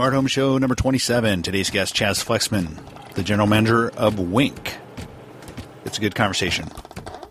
[0.00, 1.42] Smart Home Show number 27.
[1.42, 2.82] Today's guest, Chaz Flexman,
[3.16, 4.78] the general manager of Wink.
[5.84, 6.70] It's a good conversation.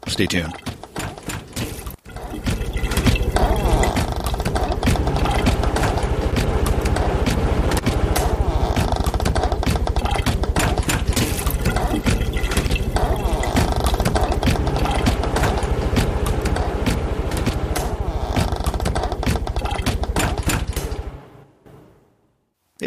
[0.05, 0.53] Stay tuned.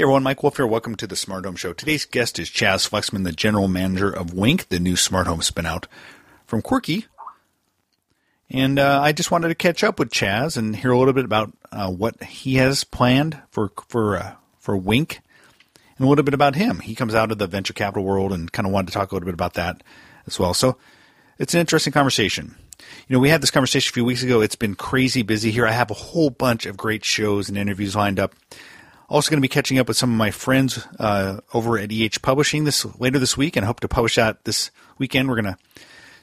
[0.03, 0.67] Everyone, Mike Wolf here.
[0.67, 1.73] Welcome to the Smart Home Show.
[1.73, 5.85] Today's guest is Chaz Flexman, the general manager of Wink, the new smart home spinout
[6.45, 7.07] from Quirky.
[8.51, 11.25] And uh, I just wanted to catch up with Chaz and hear a little bit
[11.25, 15.21] about uh, what he has planned for for uh, for Wink,
[15.97, 16.81] and a little bit about him.
[16.81, 19.15] He comes out of the venture capital world and kind of wanted to talk a
[19.15, 19.85] little bit about that
[20.27, 20.53] as well.
[20.53, 20.79] So
[21.39, 22.57] it's an interesting conversation.
[23.07, 24.41] You know, we had this conversation a few weeks ago.
[24.41, 25.65] It's been crazy busy here.
[25.65, 28.35] I have a whole bunch of great shows and interviews lined up.
[29.09, 32.19] Also, going to be catching up with some of my friends uh, over at EH
[32.23, 35.29] Publishing this later this week, and hope to publish that this weekend.
[35.29, 35.59] We're going to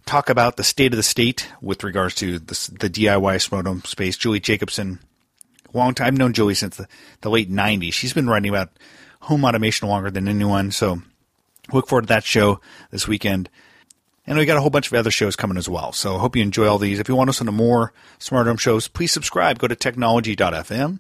[0.06, 4.18] talk about the state of the state with regards to the, DIY smart home space.
[4.18, 5.00] Julie Jacobson,
[5.74, 6.88] long time I've known Julie since the,
[7.22, 7.94] the late '90s.
[7.94, 8.72] She's been writing about
[9.22, 10.72] home automation longer than anyone.
[10.72, 11.02] So,
[11.72, 12.60] look forward to that show
[12.92, 13.50] this weekend.
[14.26, 15.92] And we got a whole bunch of other shows coming as well.
[15.92, 17.00] So, hope you enjoy all these.
[17.00, 19.60] If you want to listen to more smart home shows, please subscribe.
[19.60, 21.00] Go to technology.fm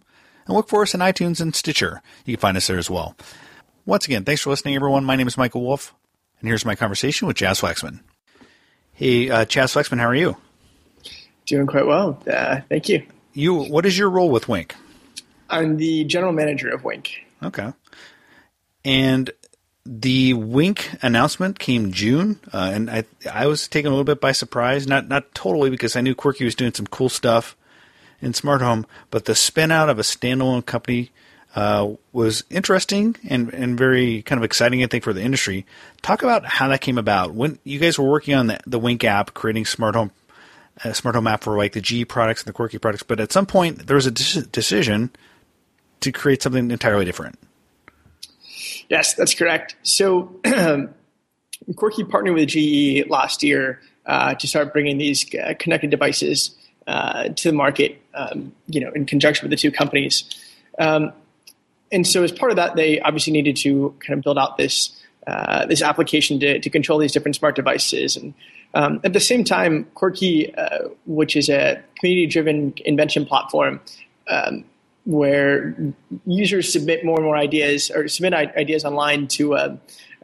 [0.49, 2.01] and look for us in iTunes and Stitcher.
[2.25, 3.15] You can find us there as well.
[3.85, 5.05] Once again, thanks for listening, everyone.
[5.05, 5.93] My name is Michael Wolf,
[6.39, 7.99] and here's my conversation with Chaz Flexman.
[8.93, 10.37] Hey, uh, Chaz Flexman, how are you?
[11.45, 12.21] Doing quite well.
[12.27, 13.05] Uh, thank you.
[13.33, 14.75] You, what is your role with Wink?
[15.51, 17.11] I'm the general manager of Wink.
[17.43, 17.71] Okay.
[18.83, 19.29] And
[19.85, 24.31] the Wink announcement came June, uh, and I I was taken a little bit by
[24.31, 24.87] surprise.
[24.87, 27.55] Not not totally because I knew Quirky was doing some cool stuff
[28.21, 31.11] in smart home, but the spin out of a standalone company
[31.55, 35.65] uh, was interesting and, and very kind of exciting, I think, for the industry.
[36.01, 37.33] Talk about how that came about.
[37.33, 40.11] When you guys were working on the, the Wink app, creating smart home,
[40.83, 43.31] uh, smart home app for like the GE products and the Quirky products, but at
[43.31, 45.09] some point there was a de- decision
[46.01, 47.37] to create something entirely different.
[48.89, 49.75] Yes, that's correct.
[49.83, 50.39] So
[51.75, 56.55] Quirky partnered with GE last year uh, to start bringing these uh, connected devices
[56.87, 60.23] uh, to the market, um, you know, in conjunction with the two companies.
[60.77, 61.13] Um,
[61.91, 64.95] and so, as part of that, they obviously needed to kind of build out this
[65.25, 68.15] uh, this application to, to control these different smart devices.
[68.15, 68.33] And
[68.73, 73.79] um, at the same time, Quirky, uh, which is a community-driven invention platform,
[74.27, 74.63] um,
[75.05, 75.75] where
[76.25, 79.75] users submit more and more ideas or submit ideas online to uh,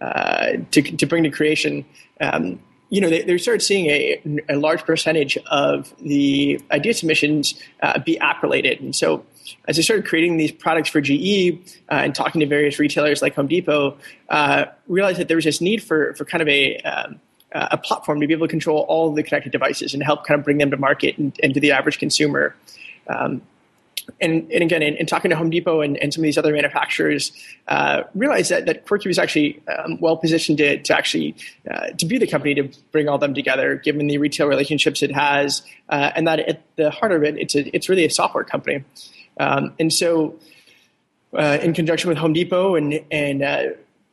[0.02, 1.86] uh, to, to bring to creation.
[2.22, 2.60] Um,
[2.90, 8.00] you know, they, they started seeing a, a, large percentage of the idea submissions uh,
[8.00, 8.80] be app related.
[8.80, 9.26] And so,
[9.68, 11.60] as they started creating these products for GE
[11.92, 13.98] uh, and talking to various retailers like Home Depot,
[14.30, 17.20] uh, realized that there was this need for, for kind of a, um,
[17.52, 20.46] a platform to be able to control all the connected devices and help kind of
[20.46, 22.56] bring them to market and, and to the average consumer.
[23.08, 23.42] Um,
[24.22, 26.54] and, and again, in, in, talking to Home Depot and, and, some of these other
[26.54, 27.32] manufacturers,
[27.68, 31.36] uh, realized that, that Quirky was actually um, well positioned to, to actually
[31.70, 35.12] uh, to be the company to bring all them together, given the retail relationships it
[35.12, 38.44] has, uh, and that at the heart of it, it's a, it's really a software
[38.44, 38.84] company.
[39.40, 40.40] Um, and so,
[41.34, 43.64] uh, in conjunction with Home Depot and and uh,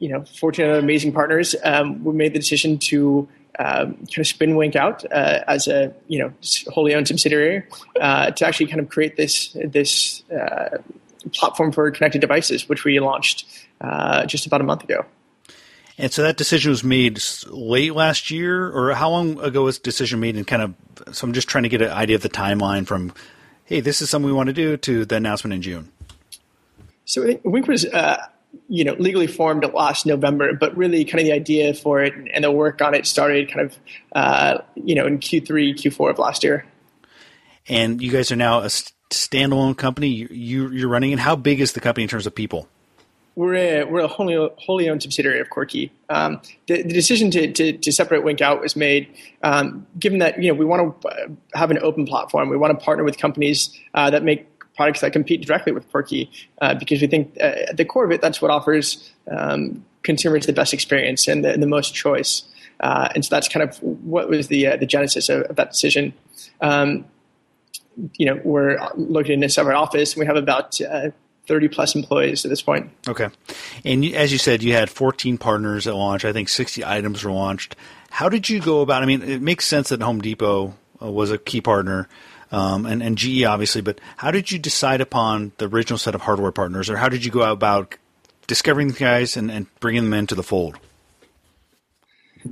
[0.02, 3.28] you know, fortunate amazing partners, um, we made the decision to
[3.58, 6.32] um, kind of spin Wink out uh, as a you know
[6.68, 7.64] wholly owned subsidiary
[8.00, 10.78] uh, to actually kind of create this this uh,
[11.32, 13.46] platform for connected devices, which we launched
[13.80, 15.04] uh, just about a month ago.
[15.98, 20.20] And so that decision was made late last year, or how long ago was decision
[20.20, 20.36] made?
[20.36, 23.12] And kind of, so I'm just trying to get an idea of the timeline from,
[23.64, 25.92] hey, this is something we want to do, to the announcement in June.
[27.04, 28.26] So Wink was uh,
[28.68, 32.44] you know legally formed last November, but really kind of the idea for it and
[32.44, 33.78] the work on it started kind of
[34.12, 36.66] uh, you know in Q3, Q4 of last year.
[37.68, 40.08] And you guys are now a standalone company.
[40.08, 42.68] You, you are running, and how big is the company in terms of people?
[43.34, 45.90] we're a, we're a wholly, wholly owned subsidiary of Quirky.
[46.08, 50.42] Um, the, the, decision to, to, to, separate Wink out was made um, given that
[50.42, 52.50] you know we want to uh, have an open platform.
[52.50, 56.30] We want to partner with companies uh, that make products that compete directly with Quirky
[56.60, 60.46] uh, because we think uh, at the core of it, that's what offers um, consumers
[60.46, 62.42] the best experience and the, the most choice.
[62.80, 65.70] Uh, and so that's kind of what was the uh, the genesis of, of that
[65.70, 66.12] decision.
[66.60, 67.04] Um,
[68.16, 70.14] you know, we're located in a separate office.
[70.14, 70.80] And we have about
[71.46, 72.90] 30 plus employees at this point.
[73.08, 73.28] Okay.
[73.84, 76.24] And as you said, you had 14 partners at launch.
[76.24, 77.76] I think 60 items were launched.
[78.10, 79.02] How did you go about?
[79.02, 82.08] I mean, it makes sense that Home Depot uh, was a key partner,
[82.52, 83.80] um, and, and GE obviously.
[83.80, 87.24] But how did you decide upon the original set of hardware partners, or how did
[87.24, 87.96] you go about
[88.46, 90.78] discovering the guys and, and bringing them into the fold?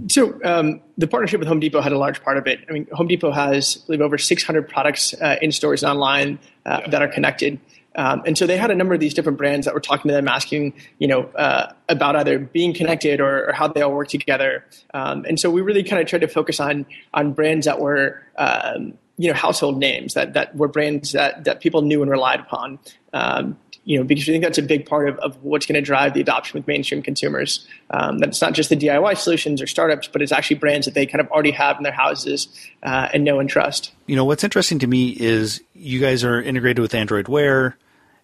[0.08, 2.60] So um, the partnership with Home Depot had a large part of it.
[2.68, 6.38] I mean, Home Depot has, I believe, over 600 products uh, in stores and online
[6.64, 7.58] uh, that are connected.
[7.96, 10.14] Um, and so they had a number of these different brands that were talking to
[10.14, 14.06] them, asking, you know, uh, about either being connected or, or, how they all work
[14.06, 14.64] together.
[14.94, 18.22] Um, and so we really kind of tried to focus on on brands that were,
[18.38, 22.40] um, you know, household names that that were brands that that people knew and relied
[22.40, 22.78] upon.
[23.12, 25.80] Um, you know, because we think that's a big part of, of what's going to
[25.80, 27.66] drive the adoption with mainstream consumers.
[27.90, 30.94] Um, that it's not just the DIY solutions or startups, but it's actually brands that
[30.94, 32.48] they kind of already have in their houses
[32.82, 33.92] uh, and know and trust.
[34.06, 37.76] You know, what's interesting to me is you guys are integrated with Android Wear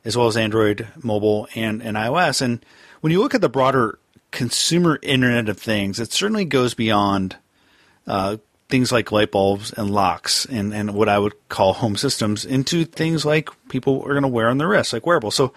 [0.05, 2.41] as well as Android mobile and, and iOS.
[2.41, 2.65] And
[3.01, 3.99] when you look at the broader
[4.31, 7.37] consumer Internet of Things, it certainly goes beyond
[8.07, 8.37] uh,
[8.69, 12.85] things like light bulbs and locks and, and what I would call home systems into
[12.85, 15.35] things like people are going to wear on their wrists, like wearables.
[15.35, 15.53] So,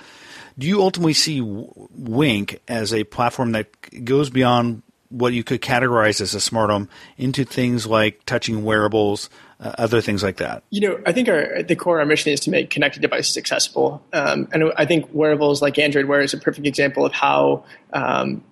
[0.57, 3.69] do you ultimately see Wink as a platform that
[4.03, 9.29] goes beyond what you could categorize as a smart home into things like touching wearables,
[9.59, 10.63] uh, other things like that?
[10.69, 14.03] You know, I think our, the core our mission is to make connected devices accessible.
[14.11, 17.63] Um, and I think wearables like Android Wear is a perfect example of how
[17.93, 18.43] um,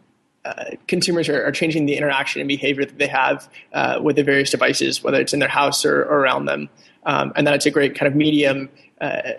[0.48, 4.24] uh, consumers are, are, changing the interaction and behavior that they have uh, with the
[4.24, 6.70] various devices, whether it's in their house or, or around them.
[7.06, 8.70] Um, and that it's a great kind of medium
[9.02, 9.34] uh,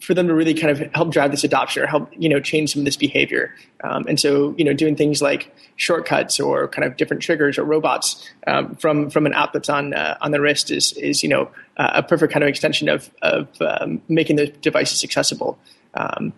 [0.00, 2.72] for them to really kind of help drive this adoption or help you know change
[2.72, 3.54] some of this behavior.
[3.84, 7.64] Um, and so you know doing things like shortcuts or kind of different triggers or
[7.64, 11.28] robots um, from from an app that's on uh, on the wrist is is you
[11.28, 15.58] know a perfect kind of extension of of um, making the devices accessible.
[15.94, 16.32] Um,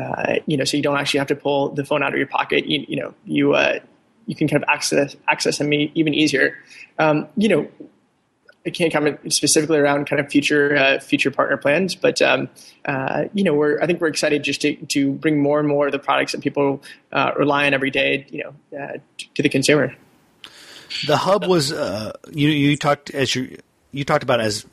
[0.00, 2.26] uh, you know, so you don't actually have to pull the phone out of your
[2.26, 2.66] pocket.
[2.66, 3.80] You, you know, you uh,
[4.26, 6.56] you can kind of access access them even easier.
[6.98, 7.68] Um, you know,
[8.66, 12.48] I can't comment specifically around kind of future uh, future partner plans, but um,
[12.84, 15.86] uh, you know, we're I think we're excited just to to bring more and more
[15.86, 16.82] of the products that people
[17.12, 19.00] uh, rely on every day, you know,
[19.34, 19.94] to the consumer.
[21.06, 21.70] The hub was
[22.32, 23.58] you you talked as you
[23.92, 24.66] you talked about as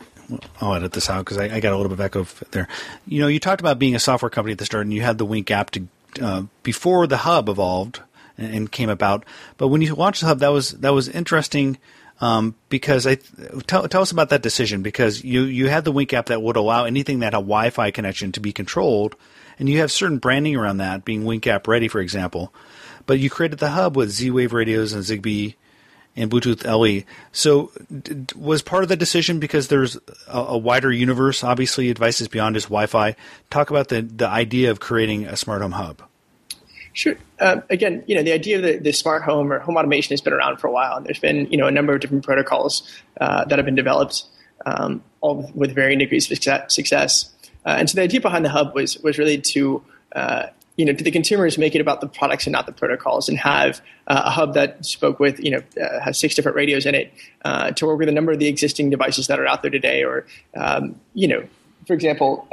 [0.62, 2.68] I'll edit this out because I, I, got a little bit of echo there.
[3.06, 5.18] You know, you talked about being a software company at the start, and you had
[5.18, 5.88] the Wink app to
[6.21, 8.01] uh, before the hub evolved
[8.38, 9.25] and, and, came about.
[9.57, 11.77] But when you launched the hub, that was that was interesting
[12.19, 13.15] um, because I
[13.68, 16.56] tell, tell us about that decision because you you had the Wink app that would
[16.56, 19.15] allow anything that had a Wi-Fi connection to be controlled,
[19.59, 22.53] and you have certain branding around that, being Wink app ready, for example.
[23.06, 25.56] But you created the hub with Z-Wave radios and Zigbee
[26.17, 27.03] and Bluetooth LE.
[27.31, 27.71] So,
[28.01, 29.97] d- was part of the decision because there's
[30.27, 33.15] a, a, wider universe, obviously, devices beyond just Wi-Fi.
[33.49, 36.01] Talk about the the idea of creating a smart home hub.
[36.93, 37.15] Sure.
[37.39, 40.21] Uh, again, you know, the idea of the, the, smart home or home automation has
[40.21, 42.91] been around for a while, and there's been you know a number of different protocols
[43.21, 44.24] uh, that have been developed,
[44.65, 47.31] um, all with varying degrees of success.
[47.63, 49.83] Uh, and so the idea behind the hub was was really to
[50.15, 50.47] uh,
[50.77, 53.38] you know to the consumers make it about the products and not the protocols, and
[53.38, 56.96] have uh, a hub that spoke with you know uh, has six different radios in
[56.96, 57.12] it
[57.75, 60.25] to work with a number of the existing devices that are out there today, or
[60.55, 61.43] um, you know,
[61.86, 62.48] for example,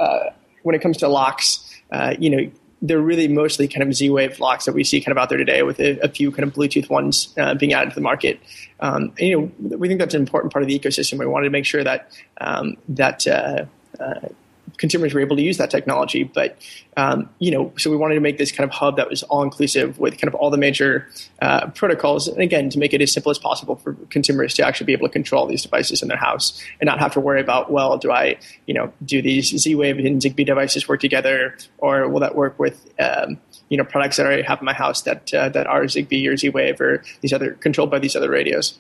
[0.63, 1.81] when it comes to locks,
[2.19, 2.51] you know
[2.85, 5.63] they're really mostly kind of Z-Wave locks that we see kind of out there today,
[5.63, 8.39] with a, a few kind of Bluetooth ones uh, being added to the market.
[8.81, 11.19] Um, and, you know, we think that's an important part of the ecosystem.
[11.19, 12.11] We wanted to make sure that
[12.43, 13.65] um, that uh,
[13.99, 14.29] uh,
[14.77, 16.25] consumers were able to use that technology.
[16.25, 16.59] But
[16.97, 19.43] um, you know, so we wanted to make this kind of hub that was all
[19.43, 21.09] inclusive with kind of all the major
[21.43, 24.87] uh, protocols, and again, to make it as simple as possible for consumers to actually
[24.87, 27.71] be able to control these devices in their house and not have to worry about,
[27.71, 32.21] well, do I, you know, do these Z-Wave and Zigbee devices work together, or will
[32.21, 33.39] that work with um,
[33.69, 36.37] you know products that I have in my house that uh, that are Zigbee or
[36.37, 38.79] Z-Wave or these other controlled by these other radios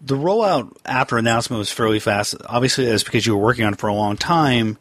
[0.00, 2.34] the rollout after announcement was fairly fast.
[2.46, 4.78] Obviously, that's because you were working on it for a long time.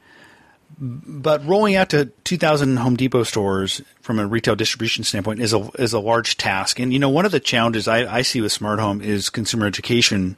[0.77, 5.69] But rolling out to 2,000 Home Depot stores from a retail distribution standpoint is a
[5.79, 6.79] is a large task.
[6.79, 9.67] And you know, one of the challenges I, I see with smart home is consumer
[9.67, 10.35] education.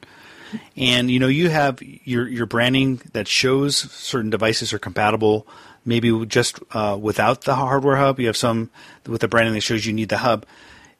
[0.75, 5.47] And you know, you have your your branding that shows certain devices are compatible
[5.87, 8.19] maybe just uh, without the hardware hub.
[8.19, 8.69] You have some
[9.07, 10.45] with the branding that shows you need the hub.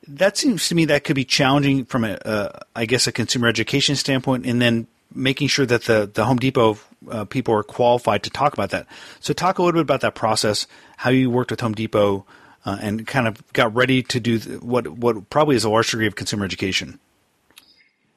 [0.07, 3.47] That seems to me that could be challenging from a, uh, I guess, a consumer
[3.47, 6.77] education standpoint, and then making sure that the the Home Depot
[7.09, 8.87] uh, people are qualified to talk about that.
[9.19, 12.25] So, talk a little bit about that process, how you worked with Home Depot,
[12.65, 16.07] uh, and kind of got ready to do what what probably is a large degree
[16.07, 16.99] of consumer education.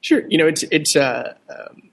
[0.00, 1.89] Sure, you know it's it's uh, um,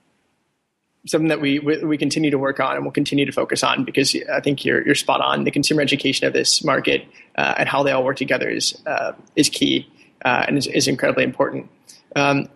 [1.06, 4.16] something that we we continue to work on and we'll continue to focus on because
[4.32, 5.44] I think you're you're spot on.
[5.44, 7.04] The consumer education of this market
[7.36, 9.88] uh, and how they all work together is uh, is key
[10.24, 11.70] uh, and is, is, incredibly important.
[12.16, 12.48] Um,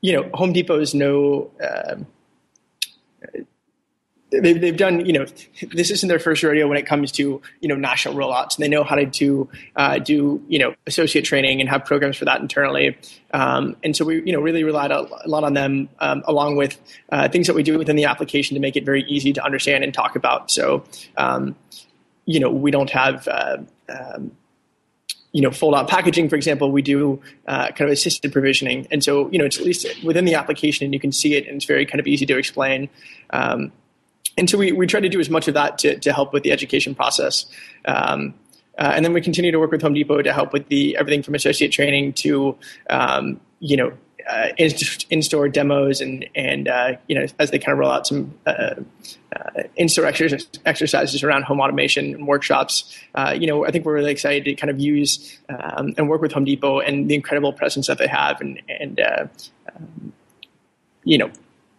[0.00, 2.06] you know, Home Depot is no um,
[4.30, 5.26] they've, they've done, you know,
[5.72, 8.56] this isn't their first rodeo when it comes to, you know, national rollouts.
[8.56, 12.16] And they know how to do, uh, do, you know, associate training and have programs
[12.16, 12.96] for that internally.
[13.32, 16.78] Um, and so we, you know, really relied a, lot on them, um, along with
[17.10, 19.84] uh, things that we do within the application to make it very easy to understand
[19.84, 20.50] and talk about.
[20.50, 20.84] So,
[21.16, 21.56] um,
[22.26, 23.58] you know, we don't have, uh,
[23.88, 24.32] um,
[25.32, 28.88] you know, fold out packaging, for example, we do uh, kind of assisted provisioning.
[28.90, 31.46] And so, you know, it's at least within the application and you can see it
[31.46, 32.88] and it's very kind of easy to explain.
[33.30, 33.70] Um,
[34.36, 36.42] and so we, we try to do as much of that to, to help with
[36.42, 37.46] the education process.
[37.84, 38.34] Um,
[38.78, 41.22] uh, and then we continue to work with Home Depot to help with the everything
[41.22, 42.56] from associate training to
[42.88, 43.92] um, you know
[44.28, 48.06] uh, in, store demos and and uh, you know as they kind of roll out
[48.06, 48.74] some uh,
[49.36, 52.96] uh, in-store exercises around home automation and workshops.
[53.14, 56.22] Uh, you know, I think we're really excited to kind of use um, and work
[56.22, 60.12] with Home Depot and the incredible presence that they have and and um,
[61.04, 61.30] you know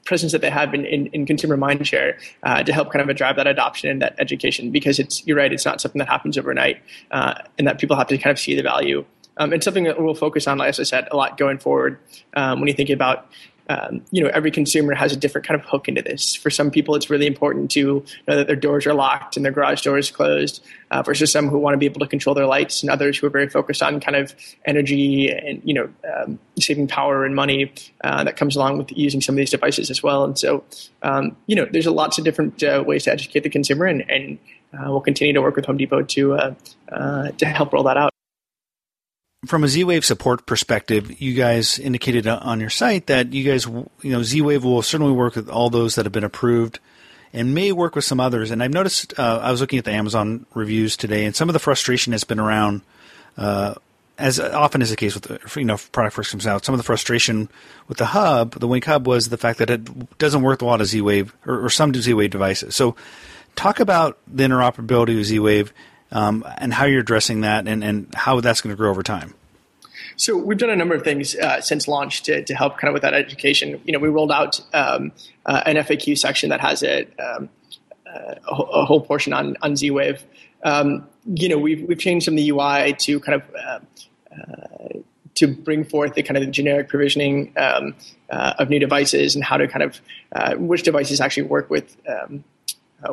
[0.06, 3.36] presence that they have in, in, in consumer mindshare uh, to help kind of drive
[3.36, 6.82] that adoption and that education because it's you're right it's not something that happens overnight
[7.12, 9.06] uh, and that people have to kind of see the value
[9.38, 11.98] um, it's something that we'll focus on, as I said, a lot going forward.
[12.36, 13.28] Um, when you think about
[13.72, 16.36] um, you know, every consumer has a different kind of hook into this.
[16.36, 19.54] For some people, it's really important to know that their doors are locked and their
[19.54, 20.62] garage door is closed,
[20.92, 23.28] uh, versus some who want to be able to control their lights, and others who
[23.28, 24.36] are very focused on kind of
[24.66, 27.72] energy and you know um, saving power and money
[28.04, 30.26] uh, that comes along with using some of these devices as well.
[30.26, 30.66] And so,
[31.02, 34.04] um, you know, there's a lots of different uh, ways to educate the consumer, and,
[34.10, 34.38] and
[34.74, 36.54] uh, we'll continue to work with Home Depot to uh,
[36.92, 38.11] uh, to help roll that out
[39.46, 44.12] from a Z-Wave support perspective, you guys indicated on your site that you guys, you
[44.12, 46.80] know, Z-Wave will certainly work with all those that have been approved
[47.34, 48.52] and may work with some others.
[48.52, 51.54] And I've noticed, uh, I was looking at the Amazon reviews today, and some of
[51.54, 52.82] the frustration has been around,
[53.36, 53.74] uh,
[54.20, 56.84] as often is the case with, you know, product first comes out, some of the
[56.84, 57.50] frustration
[57.88, 60.66] with the hub, the Wink hub, was the fact that it doesn't work with a
[60.66, 62.76] lot of Z-Wave or, or some Z-Wave devices.
[62.76, 62.96] So
[63.56, 65.74] talk about the interoperability with Z-Wave
[66.12, 69.34] um, and how you're addressing that and, and how that's going to grow over time.
[70.18, 72.94] So we've done a number of things uh, since launch to, to help kind of
[72.94, 73.82] with that education.
[73.86, 75.12] You know, we rolled out um,
[75.46, 77.50] uh, an FAQ section that has a, um,
[78.06, 80.24] uh, a, whole portion on on Z-Wave.
[80.64, 83.80] Um, you know, we've we've changed some of the UI to kind of uh,
[84.36, 85.00] uh,
[85.36, 87.96] to bring forth the kind of the generic provisioning um,
[88.30, 92.44] of new devices and how to kind of which devices actually work with um,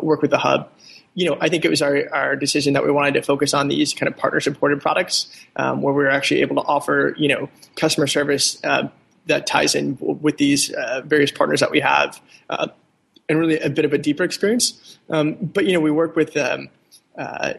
[0.02, 0.68] work with the hub
[1.18, 3.66] you know, I think it was our, our decision that we wanted to focus on
[3.66, 7.26] these kind of partner supported products um, where we were actually able to offer, you
[7.26, 8.88] know, customer service uh,
[9.26, 12.20] that ties in with these uh, various partners that we have
[12.50, 12.68] uh,
[13.28, 14.96] and really a bit of a deeper experience.
[15.10, 16.68] Um, but, you know, we work with, um,
[17.16, 17.54] uh,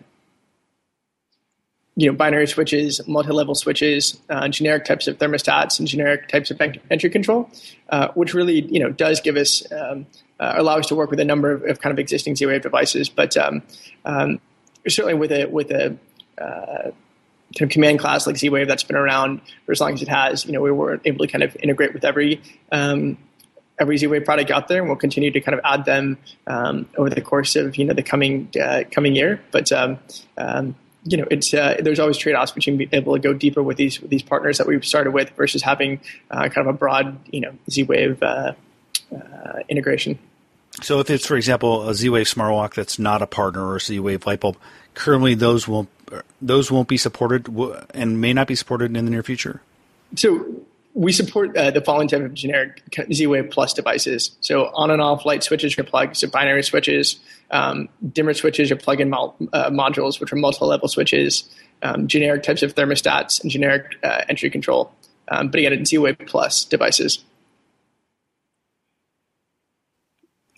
[2.00, 6.62] you know, binary switches, multi-level switches, uh, generic types of thermostats, and generic types of
[6.90, 7.52] entry control,
[7.90, 10.06] uh, which really, you know, does give us um,
[10.40, 13.10] uh, allow us to work with a number of, of kind of existing Z-Wave devices.
[13.10, 13.64] But um,
[14.06, 14.40] um,
[14.88, 15.98] certainly with a with a
[16.38, 16.92] uh,
[17.58, 20.46] kind of command class like Z-Wave that's been around for as long as it has,
[20.46, 22.42] you know, we were able to kind of integrate with every
[22.72, 23.18] um,
[23.78, 27.10] every Z-Wave product out there, and we'll continue to kind of add them um, over
[27.10, 29.42] the course of you know the coming uh, coming year.
[29.52, 30.00] But um,
[31.10, 34.00] you know, it's uh, there's always trade-offs between being able to go deeper with these
[34.00, 36.00] with these partners that we've started with versus having
[36.30, 38.54] uh, kind of a broad, you know, Z-Wave uh,
[39.12, 40.20] uh, integration.
[40.84, 43.80] So if it's, for example, a Z-Wave smart lock that's not a partner or a
[43.80, 44.58] Z-Wave light bulb,
[44.94, 45.90] currently those won't
[46.42, 47.48] those won't be supported
[47.96, 49.62] and may not be supported in the near future.
[50.16, 50.46] So
[51.00, 54.36] we support uh, the following type of generic Z-Wave Plus devices.
[54.42, 57.18] So on and off light switches or plugs, so binary switches,
[57.52, 61.50] um, dimmer switches or plug-in uh, modules, which are multi-level switches,
[61.84, 64.92] um, generic types of thermostats, and generic uh, entry control.
[65.30, 67.24] Um, but again, Z-Wave Plus devices.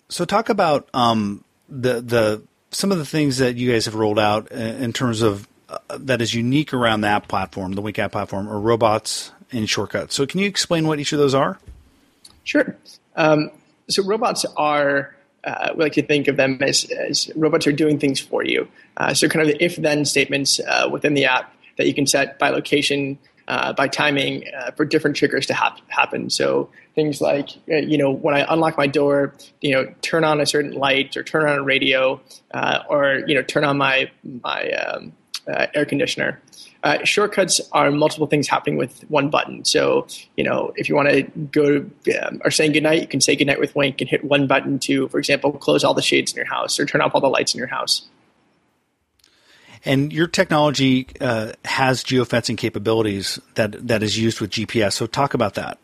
[0.08, 4.18] So talk about um, the the some of the things that you guys have rolled
[4.18, 8.48] out in terms of uh, that is unique around that platform, the Wink app platform,
[8.48, 10.14] or robots and shortcuts.
[10.14, 11.58] So can you explain what each of those are?
[12.44, 12.76] Sure.
[13.16, 13.50] Um,
[13.88, 17.98] so robots are uh, we like to think of them as, as robots are doing
[17.98, 18.68] things for you.
[18.96, 22.38] Uh, so kind of the if-then statements uh, within the app that you can set
[22.38, 23.18] by location,
[23.48, 26.30] uh, by timing uh, for different triggers to hap- happen.
[26.30, 30.40] So things like, uh, you know, when I unlock my door, you know, turn on
[30.40, 32.20] a certain light or turn on a radio
[32.88, 34.10] or, you know, turn on my,
[34.42, 35.12] my um,
[35.74, 36.40] air conditioner.
[36.82, 39.64] Uh, shortcuts are multiple things happening with one button.
[39.64, 41.86] So, you know, if you want to go
[42.20, 45.08] um, or saying goodnight, you can say goodnight with Wink and hit one button to,
[45.08, 47.54] for example, close all the shades in your house or turn off all the lights
[47.54, 48.08] in your house.
[49.84, 54.92] And your technology uh, has geofencing capabilities that that is used with GPS.
[54.92, 55.78] So, talk about that.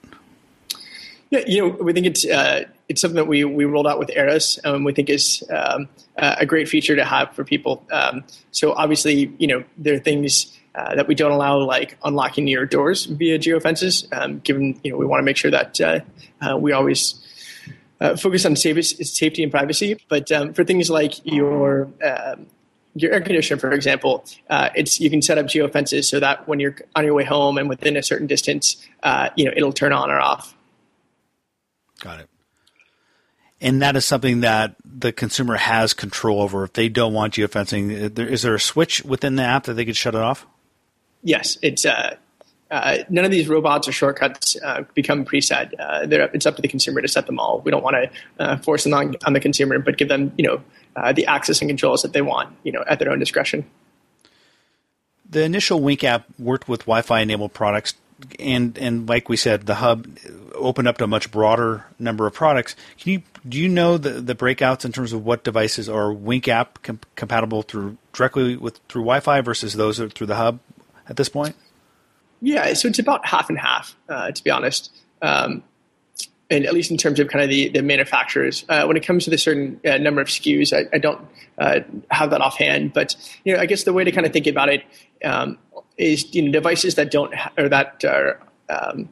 [1.31, 4.11] Yeah, you know, we think it's uh, it's something that we we rolled out with
[4.15, 7.85] Eris, and we think is um, a great feature to have for people.
[7.91, 12.47] Um, so, obviously, you know, there are things uh, that we don't allow like unlocking
[12.47, 14.07] your doors via geofences.
[14.17, 16.01] Um, given you know we want to make sure that uh,
[16.41, 17.21] uh, we always
[18.01, 19.99] uh, focus on safety, and privacy.
[20.09, 22.47] But um, for things like your um,
[22.95, 26.61] your air conditioner, for example, uh, it's you can set up geofences so that when
[26.61, 28.77] you're on your way home and within a certain distance,
[29.37, 30.55] you know it'll turn on or off.
[32.01, 32.29] Got it.
[33.61, 36.63] And that is something that the consumer has control over.
[36.63, 39.97] If they don't want geofencing, is there a switch within the app that they could
[39.97, 40.47] shut it off?
[41.23, 42.17] Yes, it's uh,
[42.71, 45.73] uh, none of these robots or shortcuts uh, become preset.
[45.79, 47.61] Uh, it's up to the consumer to set them all.
[47.61, 48.11] We don't want to
[48.43, 50.63] uh, force them on, on, the consumer, but give them, you know,
[50.95, 53.65] uh, the access and controls that they want, you know, at their own discretion.
[55.31, 57.95] The initial Wink app worked with Wi-Fi enabled products,
[58.39, 60.07] and and like we said, the hub
[60.55, 62.75] opened up to a much broader number of products.
[62.99, 66.49] Can you do you know the, the breakouts in terms of what devices are Wink
[66.49, 70.61] app com- compatible through directly with through Wi-Fi versus those through the hub?
[71.09, 71.57] At this point?
[72.41, 74.93] Yeah, so it's about half and half, uh, to be honest.
[75.21, 75.65] Um,
[76.51, 78.65] and at least in terms of kind of the, the manufacturers.
[78.69, 81.21] Uh, when it comes to the certain uh, number of SKUs, I, I don't
[81.59, 82.93] uh, have that offhand.
[82.95, 84.83] But you know, I guess the way to kind of think about it
[85.25, 85.59] um,
[85.97, 89.11] is you know devices that don't ha- or that are um,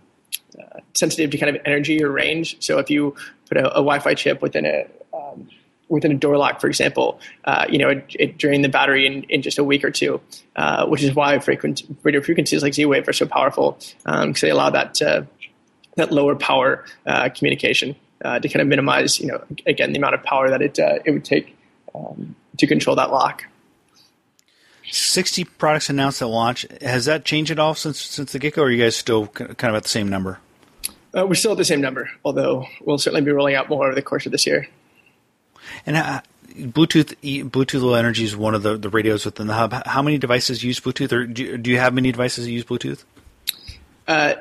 [0.58, 2.56] uh, sensitive to kind of energy or range.
[2.60, 3.14] So if you
[3.48, 5.48] put a, a Wi-Fi chip within a um,
[5.88, 9.22] within a door lock, for example, uh, you know, it, it, drained the battery in,
[9.24, 10.20] in just a week or two,
[10.56, 14.50] uh, which is why frequent, radio frequencies like Z-Wave are so powerful because um, they
[14.50, 15.22] allow that uh,
[15.96, 20.14] that lower power uh, communication uh, to kind of minimize, you know, again, the amount
[20.14, 21.56] of power that it uh, it would take
[21.94, 23.44] um, to control that lock.
[24.88, 26.64] 60 products announced at launch.
[26.80, 29.50] Has that changed at all since since the get-go, or are you guys still kind
[29.50, 30.40] of at the same number?
[31.14, 34.02] we're still at the same number, although we'll certainly be rolling out more over the
[34.02, 34.68] course of this year.
[35.84, 37.14] And uh, Bluetooth
[37.50, 39.72] Bluetooth Low Energy is one of the, the radios within the hub.
[39.86, 43.04] How many devices use Bluetooth, or do, do you have many devices that use Bluetooth?
[44.08, 44.34] Uh,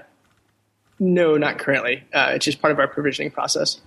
[0.99, 2.03] no, not currently.
[2.13, 3.81] Uh, it's just part of our provisioning process.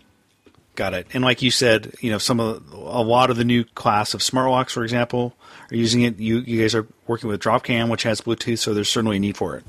[0.75, 1.07] Got it.
[1.13, 4.23] And like you said, you know, some of a lot of the new class of
[4.23, 5.35] smart locks, for example,
[5.73, 6.19] are using it.
[6.21, 9.37] You you guys are working with Dropcam, which has Bluetooth, so there's certainly a need
[9.37, 9.65] for it.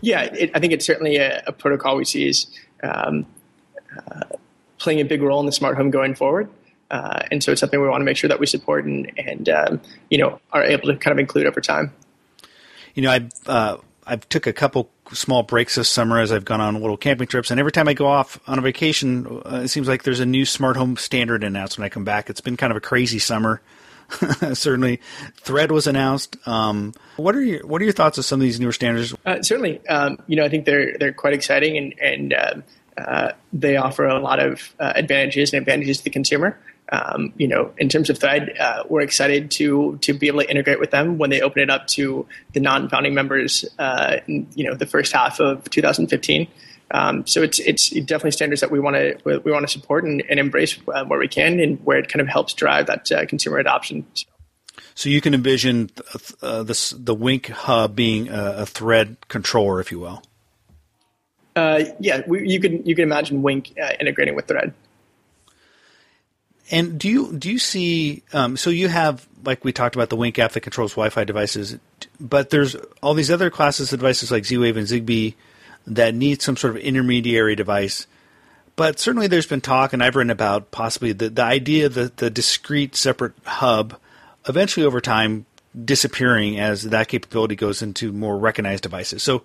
[0.00, 2.46] Yeah, it, I think it's certainly a, a protocol we see is
[2.82, 3.26] um,
[3.96, 4.20] uh,
[4.78, 6.50] playing a big role in the smart home going forward.
[6.90, 9.48] Uh, and so it's something we want to make sure that we support and, and
[9.48, 11.92] um, you know, are able to kind of include over time.
[12.94, 16.60] You know, I uh, I've took a couple small breaks this summer as I've gone
[16.60, 19.68] on little camping trips, and every time I go off on a vacation, uh, it
[19.68, 22.30] seems like there's a new smart home standard announced when I come back.
[22.30, 23.60] It's been kind of a crazy summer.
[24.54, 25.00] certainly,
[25.36, 26.36] Thread was announced.
[26.48, 29.14] Um, what are your What are your thoughts of some of these newer standards?
[29.26, 32.64] Uh, certainly, um, you know, I think they're they're quite exciting, and and um,
[32.96, 36.58] uh, they offer a lot of uh, advantages and advantages to the consumer
[36.90, 40.50] um, you know, in terms of Thread, uh, we're excited to to be able to
[40.50, 43.64] integrate with them when they open it up to the non-founding members.
[43.78, 46.48] Uh, in, you know, the first half of 2015.
[46.90, 50.22] Um, so it's it's definitely standards that we want to we want to support and,
[50.30, 53.26] and embrace uh, where we can, and where it kind of helps drive that uh,
[53.26, 54.06] consumer adoption.
[54.94, 55.90] So you can envision
[56.42, 60.22] uh, this, the Wink hub being a, a, thread controller, if you will.
[61.54, 64.72] Uh, yeah, we, you can you can imagine Wink integrating with Thread.
[66.70, 68.22] And do you do you see?
[68.32, 71.78] Um, so you have like we talked about the Wink app that controls Wi-Fi devices,
[72.20, 75.34] but there's all these other classes of devices like Z-Wave and Zigbee
[75.86, 78.06] that need some sort of intermediary device.
[78.76, 82.30] But certainly, there's been talk, and I've written about possibly the the idea that the
[82.30, 83.98] discrete separate hub,
[84.46, 85.46] eventually over time
[85.84, 89.22] disappearing as that capability goes into more recognized devices.
[89.22, 89.42] So,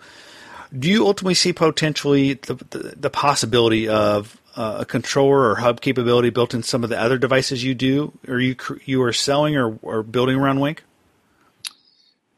[0.77, 5.81] do you ultimately see potentially the, the, the possibility of uh, a controller or hub
[5.81, 9.55] capability built in some of the other devices you do, or you you are selling
[9.55, 10.83] or, or building around Wink?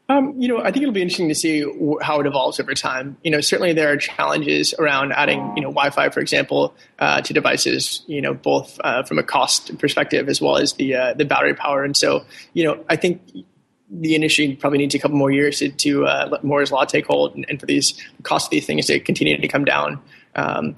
[0.08, 1.62] Um, you know, I think it'll be interesting to see
[2.02, 3.18] how it evolves over time.
[3.24, 7.34] You know, certainly there are challenges around adding, you know, Wi-Fi, for example, uh, to
[7.34, 8.04] devices.
[8.06, 11.56] You know, both uh, from a cost perspective as well as the uh, the battery
[11.56, 11.84] power.
[11.84, 12.24] And so,
[12.54, 13.22] you know, I think
[13.90, 17.06] the industry probably needs a couple more years to, to uh, let Moore's law take
[17.06, 20.02] hold and, and, for these the cost of these things to continue to come down.
[20.36, 20.76] Um,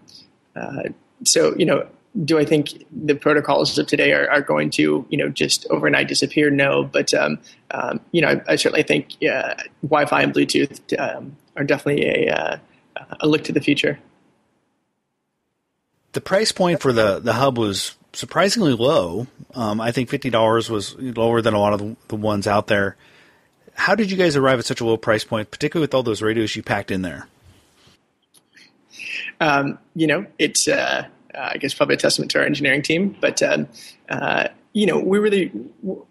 [0.56, 0.89] uh,
[1.23, 1.88] so, you know,
[2.23, 6.08] do I think the protocols of today are, are going to, you know, just overnight
[6.08, 6.49] disappear?
[6.49, 7.39] No, but um,
[7.71, 12.34] um, you know, I, I, certainly think uh, Wi-Fi and Bluetooth um, are definitely a,
[12.34, 12.58] uh,
[13.19, 13.99] a look to the future.
[16.13, 19.27] The price point for the the hub was surprisingly low.
[19.53, 22.67] Um, I think fifty dollars was lower than a lot of the, the ones out
[22.67, 22.95] there.
[23.75, 26.23] How did you guys arrive at such a low price point, particularly with all those
[26.23, 27.27] radios you packed in there?
[29.39, 33.15] Um, you know, it's uh, uh, I guess probably a testament to our engineering team.
[33.19, 33.67] But um,
[34.10, 35.52] uh, you know, we really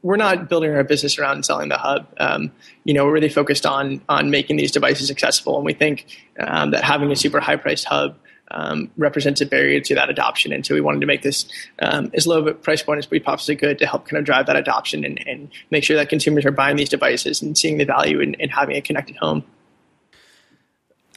[0.02, 2.06] we're not building our business around selling the hub.
[2.18, 2.52] Um,
[2.84, 6.06] you know, we're really focused on on making these devices accessible, and we think
[6.40, 8.16] um, that having a super high priced hub.
[8.48, 11.46] Um, represents a barrier to that adoption, and so we wanted to make this
[11.82, 14.24] um, as low of a price point as we possibly could to help kind of
[14.24, 17.76] drive that adoption and, and make sure that consumers are buying these devices and seeing
[17.76, 19.42] the value in, in having a connected home.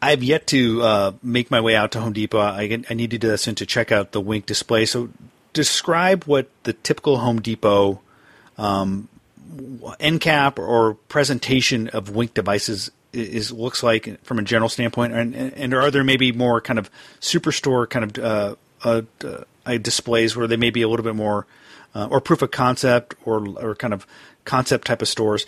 [0.02, 2.40] I have yet to uh, make my way out to Home Depot.
[2.40, 4.86] I, I need to do this and to check out the Wink display.
[4.86, 5.10] So,
[5.52, 8.00] describe what the typical Home Depot
[8.58, 9.10] um,
[10.00, 15.36] end cap or presentation of Wink devices is looks like from a general standpoint, and,
[15.36, 19.02] and are there maybe more kind of superstore kind of uh, uh,
[19.66, 21.46] uh, displays where they may be a little bit more
[21.96, 24.06] uh, or proof of concept or or kind of
[24.46, 25.46] concept type of stores?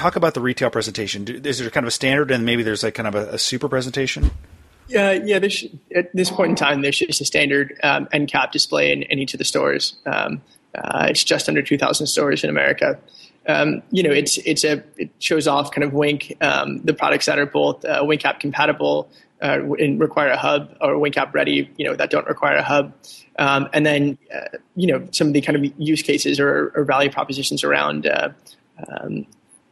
[0.00, 1.28] talk about the retail presentation.
[1.44, 3.68] Is there kind of a standard, and maybe there's like kind of a, a super
[3.68, 4.30] presentation?
[4.88, 5.36] Yeah, yeah.
[5.94, 9.18] At this point in time, there's just a standard um, end cap display in, in,
[9.18, 9.96] each of the stores.
[10.06, 10.40] Um,
[10.74, 12.98] uh, it's just under 2,000 stores in America.
[13.46, 17.26] Um, you know, it's it's a it shows off kind of Wink um, the products
[17.26, 19.08] that are both uh, Wink app compatible
[19.42, 21.70] uh, and require a hub, or Wink app ready.
[21.76, 22.92] You know, that don't require a hub.
[23.38, 26.84] Um, and then uh, you know some of the kind of use cases or, or
[26.84, 28.30] value propositions around uh,
[28.88, 29.26] um,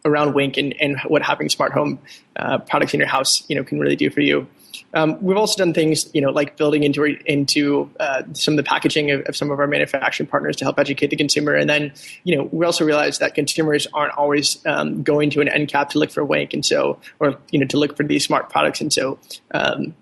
[0.05, 1.99] around Wink and, and what having smart home
[2.37, 4.49] uh, products in your house, you know, can really do for you.
[4.95, 8.63] Um, we've also done things, you know, like building into into uh, some of the
[8.63, 11.55] packaging of, of, some of our manufacturing partners to help educate the consumer.
[11.55, 11.93] And then,
[12.25, 15.91] you know, we also realize that consumers aren't always um, going to an end cap
[15.91, 18.81] to look for Wink, and so, or you know, to look for these smart products.
[18.81, 19.19] And so,
[19.53, 19.95] um,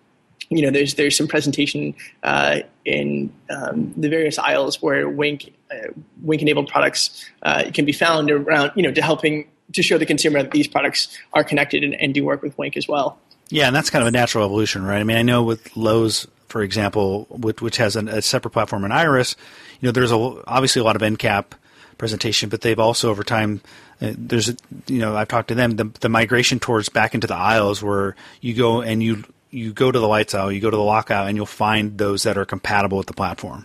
[0.51, 5.89] you know, there's there's some presentation uh, in um, the various aisles where Wink uh,
[6.23, 10.07] Wink enabled products uh, can be found around, you know, to helping to show the
[10.07, 13.19] consumer that these products are connected and, and do work with Wink as well.
[13.49, 14.99] Yeah, and that's kind of a natural evolution, right?
[14.99, 18.85] I mean, I know with Lowe's, for example, which, which has an, a separate platform
[18.85, 19.37] in Iris,
[19.81, 21.55] you know, there's a, obviously a lot of end cap
[21.99, 23.61] presentation, but they've also over time,
[24.01, 24.57] uh, there's, a,
[24.87, 28.17] you know, I've talked to them, the, the migration towards back into the aisles where
[28.41, 31.29] you go and you you go to the lights aisle, you go to the lockout,
[31.29, 33.65] and you'll find those that are compatible with the platform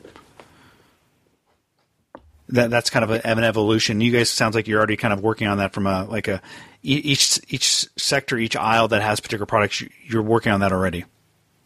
[2.51, 4.01] that that's kind of a, an evolution.
[4.01, 6.41] You guys sounds like you're already kind of working on that from a like a
[6.83, 9.83] each each sector, each aisle that has particular products.
[10.05, 11.05] You're working on that already.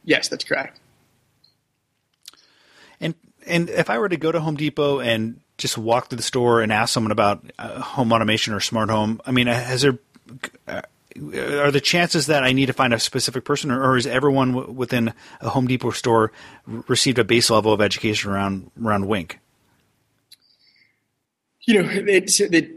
[0.03, 0.79] Yes, that's correct.
[2.99, 3.15] And
[3.47, 6.61] and if I were to go to Home Depot and just walk through the store
[6.61, 9.99] and ask someone about uh, home automation or smart home, I mean, has there
[10.67, 10.81] uh,
[11.17, 14.53] are the chances that I need to find a specific person, or, or is everyone
[14.53, 16.31] w- within a Home Depot store
[16.65, 19.39] received a base level of education around around Wink?
[21.65, 22.71] You know, it's the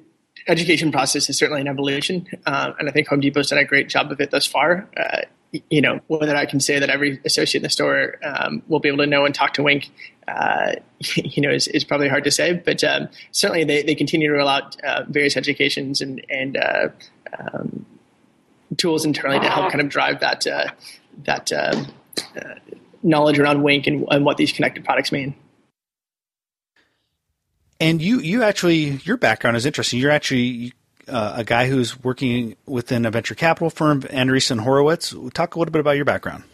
[0.46, 3.88] education process is certainly an evolution, uh, and I think Home Depot's done a great
[3.88, 4.88] job of it thus far.
[4.96, 5.20] Uh,
[5.70, 8.88] you know, whether I can say that every associate in the store um, will be
[8.88, 9.90] able to know and talk to Wink,
[10.26, 10.72] uh,
[11.16, 12.52] you know, is, is, probably hard to say.
[12.52, 16.88] But um, certainly, they, they continue to roll out uh, various educations and and uh,
[17.38, 17.86] um,
[18.76, 20.70] tools internally to help kind of drive that uh,
[21.24, 21.50] that
[23.02, 25.34] knowledge around Wink and, and what these connected products mean.
[27.80, 30.00] And you, you actually, your background is interesting.
[30.00, 30.72] You're actually
[31.06, 35.14] uh, a guy who's working within a venture capital firm, Andreessen Horowitz.
[35.32, 36.44] Talk a little bit about your background.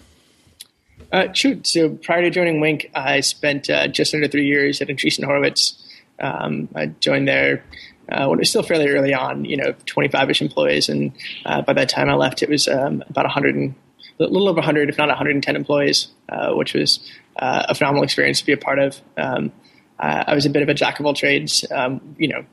[1.11, 1.67] Uh, shoot.
[1.67, 5.81] So prior to joining Wink, I spent uh, just under three years at Andreessen Horowitz.
[6.21, 7.65] Um, I joined there
[8.11, 10.89] uh, when it was still fairly early on, you know, 25-ish employees.
[10.89, 11.13] And
[11.47, 13.75] uh, by that time I left, it was um, about 100 and,
[14.21, 17.01] a little over 100, if not 110 employees, uh, which was
[17.37, 19.01] uh, a phenomenal experience to be a part of.
[19.17, 19.51] Um,
[19.99, 22.45] uh, I was a bit of a jack of all trades, um, you know,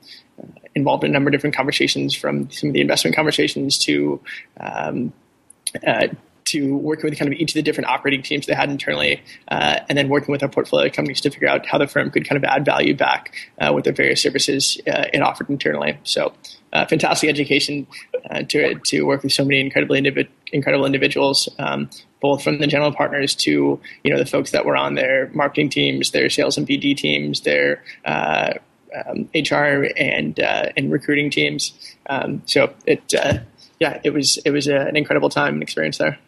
[0.74, 4.20] involved in a number of different conversations from some of the investment conversations to
[4.58, 5.12] um,
[5.86, 6.08] uh,
[6.52, 9.80] to working with kind of each of the different operating teams they had internally, uh,
[9.88, 12.36] and then working with our portfolio companies to figure out how the firm could kind
[12.36, 15.98] of add value back uh, with the various services uh, it offered internally.
[16.04, 16.32] So,
[16.72, 17.86] uh, fantastic education
[18.30, 19.98] uh, to to work with so many incredibly
[20.52, 24.76] incredible individuals, um, both from the general partners to you know the folks that were
[24.76, 28.54] on their marketing teams, their sales and BD teams, their uh,
[29.06, 31.72] um, HR and uh, and recruiting teams.
[32.08, 33.38] Um, so it uh,
[33.80, 36.18] yeah, it was it was a, an incredible time and experience there.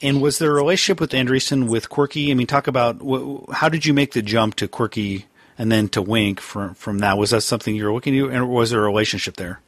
[0.00, 2.30] And was there a relationship with Andreessen with Quirky?
[2.30, 5.26] I mean, talk about wh- how did you make the jump to Quirky
[5.58, 7.18] and then to Wink from from that?
[7.18, 9.60] Was that something you were looking to, and was there a relationship there?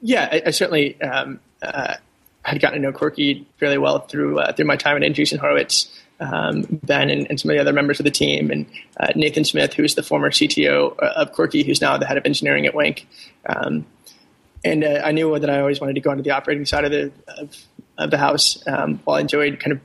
[0.00, 1.96] Yeah, I, I certainly um, uh,
[2.42, 5.96] had gotten to know Quirky fairly well through uh, through my time at Andreessen Horowitz.
[6.20, 8.66] Um, ben and, and, some of the other members of the team, and
[8.98, 12.66] uh, Nathan Smith, who's the former CTO of Quirky, who's now the head of engineering
[12.66, 13.08] at Wink.
[13.46, 13.86] Um,
[14.62, 16.90] and uh, I knew that I always wanted to go into the operating side of
[16.90, 17.56] the of,
[18.00, 18.62] of the house.
[18.66, 19.80] Um, while I enjoyed kind of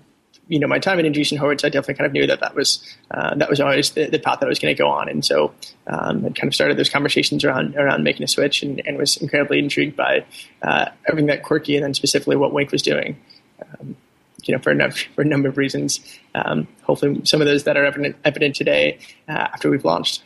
[0.48, 2.84] you know my time at Andreessen Horowitz, I definitely kind of knew that that was
[3.12, 5.24] uh, that was always the, the, path that I was going to go on, and
[5.24, 5.54] so
[5.88, 9.18] um, I kind of started those conversations around around making a switch, and, and was
[9.18, 10.26] incredibly intrigued by
[10.62, 13.20] uh, everything that Quirky and then specifically what Wink was doing.
[13.62, 13.96] Um,
[14.44, 16.02] you know, for a, number, for a number of reasons.
[16.36, 20.24] Um, hopefully, some of those that are evident, evident today uh, after we've launched.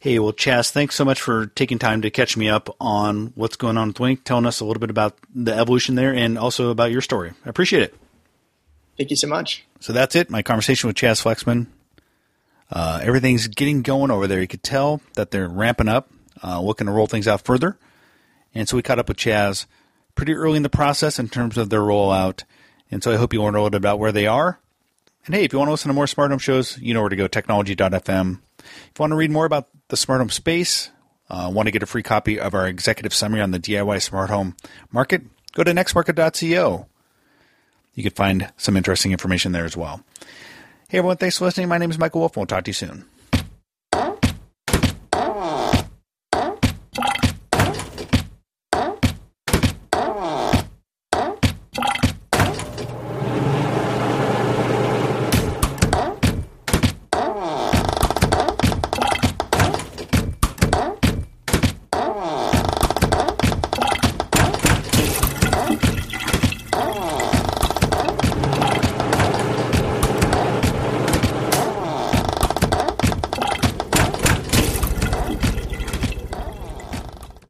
[0.00, 3.56] Hey, well, Chaz, thanks so much for taking time to catch me up on what's
[3.56, 6.70] going on with Wink, telling us a little bit about the evolution there and also
[6.70, 7.32] about your story.
[7.44, 7.94] I appreciate it.
[8.96, 9.64] Thank you so much.
[9.80, 10.30] So that's it.
[10.30, 11.66] My conversation with Chaz Flexman.
[12.70, 14.40] Uh, everything's getting going over there.
[14.40, 16.10] You could tell that they're ramping up,
[16.42, 17.76] uh, looking to roll things out further.
[18.54, 19.66] And so we caught up with Chaz
[20.14, 22.44] pretty early in the process in terms of their rollout.
[22.90, 24.60] And so I hope you learned a little bit about where they are.
[25.26, 27.10] And hey, if you want to listen to more Smart Home shows, you know where
[27.10, 28.40] to go, technology.fm.
[28.90, 30.90] If you want to read more about the smart home space,
[31.28, 34.30] uh, want to get a free copy of our executive summary on the DIY smart
[34.30, 34.56] home
[34.90, 36.86] market, go to nextmarket.co.
[37.94, 40.04] You can find some interesting information there as well.
[40.88, 41.68] Hey everyone, thanks for listening.
[41.68, 43.04] My name is Michael Wolf, and we'll talk to you soon.